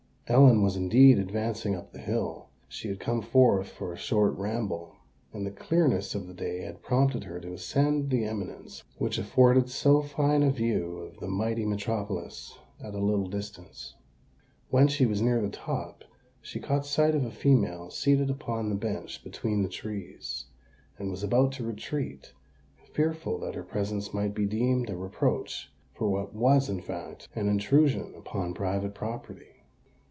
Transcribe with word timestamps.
Ellen 0.27 0.61
was 0.63 0.77
indeed 0.77 1.19
advancing 1.19 1.75
up 1.75 1.91
the 1.91 1.99
hill. 1.99 2.47
She 2.69 2.87
had 2.87 3.01
come 3.01 3.21
forth 3.21 3.67
for 3.67 3.91
a 3.91 3.97
short 3.97 4.33
ramble; 4.37 4.95
and 5.33 5.45
the 5.45 5.51
clearness 5.51 6.15
of 6.15 6.25
the 6.25 6.33
day 6.33 6.61
had 6.61 6.81
prompted 6.81 7.25
her 7.25 7.37
to 7.41 7.51
ascend 7.51 8.09
the 8.09 8.23
eminence 8.23 8.81
which 8.97 9.17
afforded 9.17 9.69
so 9.69 10.01
fine 10.01 10.41
a 10.41 10.49
view 10.49 10.99
of 10.99 11.19
the 11.19 11.27
mighty 11.27 11.65
metropolis 11.65 12.57
at 12.81 12.93
a 12.95 12.99
little 12.99 13.27
distance. 13.27 13.95
When 14.69 14.87
she 14.87 15.05
was 15.05 15.21
near 15.21 15.41
the 15.41 15.49
top, 15.49 16.05
she 16.41 16.61
caught 16.61 16.85
sight 16.85 17.13
of 17.13 17.25
a 17.25 17.29
female 17.31 17.89
seated 17.89 18.29
upon 18.29 18.69
the 18.69 18.75
bench 18.75 19.25
between 19.25 19.63
the 19.63 19.67
trees, 19.67 20.45
and 20.97 21.11
was 21.11 21.23
about 21.23 21.51
to 21.53 21.65
retreat—fearful 21.67 23.37
that 23.39 23.55
her 23.55 23.63
presence 23.63 24.13
might 24.13 24.33
be 24.33 24.45
deemed 24.45 24.89
a 24.89 24.95
reproach 24.95 25.69
for 25.93 26.09
what 26.09 26.33
was 26.33 26.69
in 26.69 26.79
fact 26.79 27.27
an 27.35 27.49
intrusion 27.49 28.15
upon 28.15 28.53
private 28.53 28.95
property. 28.95 29.47